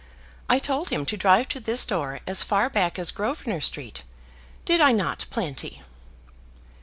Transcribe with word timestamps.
I 0.49 0.57
told 0.57 0.89
him 0.89 1.05
to 1.05 1.15
drive 1.15 1.47
to 1.49 1.59
this 1.59 1.85
door, 1.85 2.21
as 2.25 2.43
far 2.43 2.71
back 2.71 2.97
as 2.97 3.11
Grosvenor 3.11 3.61
Street. 3.61 4.01
Did 4.65 4.81
I 4.81 4.91
not, 4.93 5.27
Planty?" 5.29 5.83